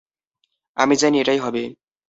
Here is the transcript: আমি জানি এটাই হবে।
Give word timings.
আমি 0.77 0.95
জানি 0.95 1.17
এটাই 1.19 1.39
হবে। 1.39 1.63